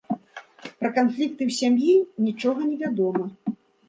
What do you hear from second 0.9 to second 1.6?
канфлікты ў